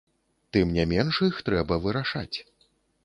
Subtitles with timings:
[0.55, 2.37] Тым не менш іх трэба вырашаць.